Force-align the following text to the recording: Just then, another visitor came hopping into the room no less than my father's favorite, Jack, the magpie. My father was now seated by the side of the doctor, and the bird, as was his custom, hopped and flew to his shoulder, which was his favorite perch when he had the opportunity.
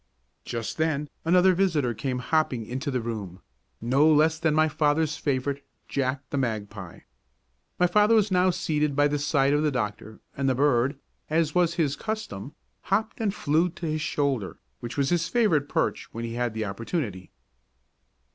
Just 0.45 0.77
then, 0.79 1.11
another 1.23 1.53
visitor 1.53 1.93
came 1.93 2.17
hopping 2.17 2.65
into 2.65 2.89
the 2.89 3.01
room 3.01 3.39
no 3.79 4.11
less 4.11 4.39
than 4.39 4.55
my 4.55 4.67
father's 4.67 5.15
favorite, 5.15 5.63
Jack, 5.87 6.27
the 6.31 6.39
magpie. 6.39 7.01
My 7.77 7.85
father 7.85 8.15
was 8.15 8.31
now 8.31 8.49
seated 8.49 8.95
by 8.95 9.07
the 9.07 9.19
side 9.19 9.53
of 9.53 9.61
the 9.61 9.69
doctor, 9.69 10.19
and 10.35 10.49
the 10.49 10.55
bird, 10.55 10.97
as 11.29 11.53
was 11.53 11.75
his 11.75 11.95
custom, 11.95 12.55
hopped 12.85 13.19
and 13.21 13.31
flew 13.31 13.69
to 13.69 13.85
his 13.85 14.01
shoulder, 14.01 14.57
which 14.79 14.97
was 14.97 15.09
his 15.11 15.27
favorite 15.27 15.69
perch 15.69 16.11
when 16.11 16.23
he 16.25 16.33
had 16.33 16.55
the 16.55 16.65
opportunity. 16.65 17.29